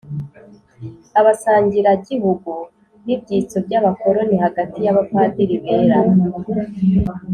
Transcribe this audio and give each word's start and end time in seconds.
Abasangiragihugu 1.19 2.53
n 3.05 3.07
ibyitso 3.15 3.57
by 3.65 3.73
abakoroni 3.79 4.35
hagati 4.43 4.77
y 4.85 4.89
abapadiri 4.91 5.55
bera 5.63 5.97